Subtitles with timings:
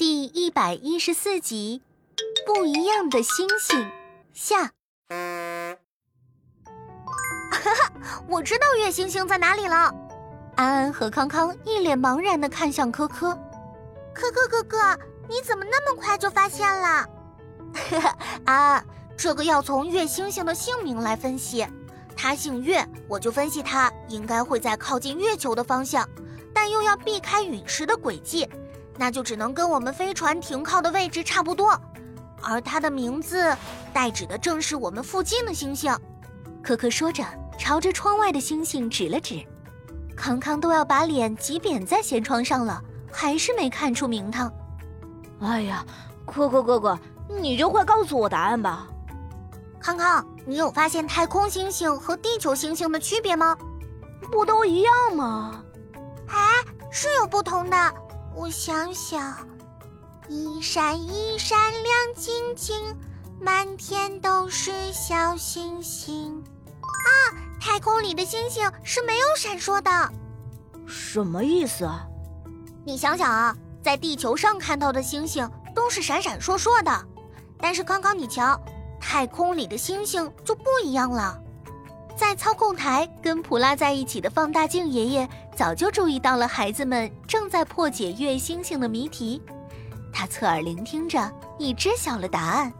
[0.00, 1.82] 第一百一十四集，
[2.46, 3.86] 不一样的星星
[4.32, 4.70] 下。
[5.10, 5.76] 哈
[7.52, 7.92] 哈，
[8.26, 9.94] 我知道月星星在哪里了。
[10.56, 13.38] 安安和康康一脸茫然的看向科科。
[14.14, 17.06] 科科哥哥，你怎么那么快就发现了？
[17.74, 18.82] 哈哈，啊，
[19.18, 21.66] 这个要从月星星的姓名来分析。
[22.16, 26.08] 它姓月，我就分析它应该会在靠近月球的方向，
[26.54, 28.48] 但又要避开陨石的轨迹，
[29.00, 31.80] 那就只能跟我们飞船停靠的位置差不多。
[32.42, 33.56] 而它的名字
[33.94, 35.90] 代指的正是我们附近的星星。
[36.62, 37.24] 可可说着，
[37.58, 39.42] 朝着窗外的星星指了指。
[40.14, 42.78] 康康都要把脸挤扁在舷窗上了，
[43.10, 44.52] 还是没看出名堂。
[45.40, 45.82] 哎呀，
[46.26, 46.98] 可可哥哥，
[47.40, 48.86] 你就快告诉我答案吧。
[49.80, 53.56] 康康，你有发现太空星星和地球星星的区别吗？
[54.30, 55.64] 不都一样吗？
[56.28, 56.36] 哎，
[56.90, 57.94] 是有不同的。
[58.34, 59.36] 我想想，
[60.28, 62.96] 一闪一闪亮晶晶，
[63.40, 66.42] 满天都是小星星。
[66.80, 67.10] 啊，
[67.60, 69.90] 太空里的星星是没有闪烁的。
[70.86, 71.88] 什么意思？
[72.84, 77.06] 你想想啊，在地球上看到的星星都是闪闪烁烁的，
[77.58, 78.58] 但是刚刚，你瞧。
[79.02, 81.42] 太空里的星星就不一样了。
[82.20, 85.26] 在操控台跟普拉在一起的放大镜爷爷
[85.56, 89.40] 早就注意到了孩子们正在破解月星星的谜题，
[90.12, 92.70] 他侧耳聆听着，已知晓了答案。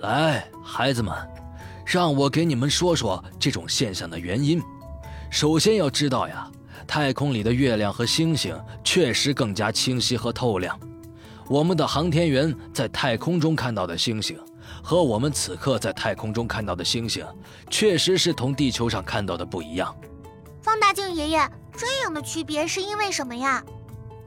[0.00, 1.14] 来，孩子们，
[1.86, 4.60] 让我给你们说说这种现象的原因。
[5.30, 6.50] 首先要知道呀，
[6.84, 10.76] 太空里的月亮和星星确实更加清晰和透亮。
[11.46, 14.36] 我们的航天员在太空中看到的星星。
[14.82, 17.24] 和我们此刻在太空中看到的星星，
[17.70, 19.94] 确实是同地球上看到的不一样。
[20.62, 23.62] 放大镜爷爷，这样的区别是因为什么呀？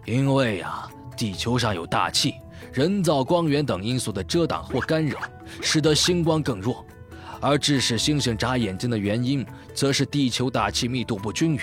[0.06, 2.36] 因为呀，地球上有大气、
[2.72, 5.20] 人造光源等因素的遮挡或干扰，
[5.62, 6.86] 使得星光更弱；
[7.42, 11.62] 而致使星星眨眼睛的原因，则是地球大气密度不均匀。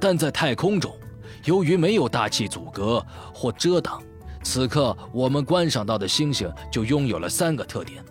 [0.00, 0.96] 但在太空中，
[1.44, 3.04] 由于没有大气阻隔
[3.34, 4.02] 或遮挡。
[4.46, 8.02] 此刻我们观赏到的星星就拥有了三个特点，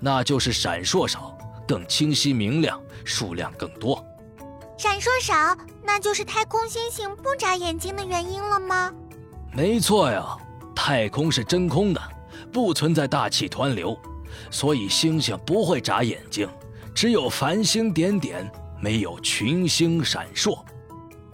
[0.00, 4.04] 那就是闪烁少、更清晰明亮、数量更多。
[4.76, 8.92] 闪烁少，那就是太空星星不眨眼睛的原因了吗？
[9.52, 10.36] 没错呀，
[10.74, 12.02] 太空是真空的，
[12.52, 13.96] 不存在大气湍流，
[14.50, 16.48] 所以星星不会眨眼睛，
[16.96, 20.58] 只有繁星点点，没有群星闪烁。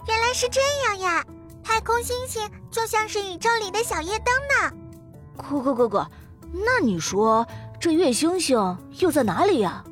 [0.07, 1.25] 原来是这样呀。
[1.63, 4.73] 太空星星就像是宇宙里的小夜灯呢。
[5.37, 6.07] 可可哥哥，
[6.51, 7.45] 那你说
[7.79, 9.83] 这月星星又在哪里呀？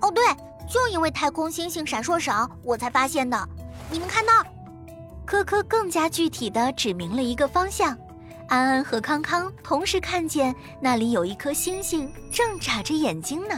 [0.00, 0.24] 哦，对，
[0.68, 3.48] 就因为太空星星闪烁少，我才发现的。
[3.90, 4.32] 你们看到？
[5.24, 7.96] 科科更加具体的指明了一个方向。
[8.48, 13.54] 安安和康康同时看见那里有一颗星星正眨着眼睛呢。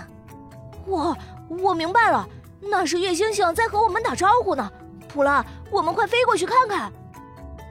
[0.89, 1.16] 哇，
[1.49, 2.28] 我明白了，
[2.60, 4.71] 那是月星星在和我们打招呼呢。
[5.09, 6.93] 普拉，我们快飞过去看看。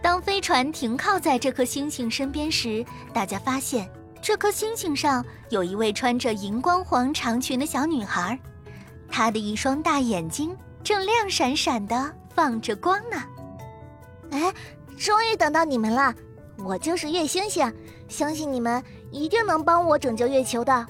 [0.01, 3.89] 当飞船停靠在这颗星星身边时，大家发现
[4.21, 8.37] 这颗星星上有一位穿着荧光黄长裙的小女孩，
[9.09, 13.23] 她的一双大眼睛正亮闪闪的放着光呢。
[14.31, 14.53] 哎，
[14.97, 16.13] 终于等到你们了！
[16.57, 17.71] 我就是月星星，
[18.07, 20.87] 相信你们一定能帮我拯救月球的。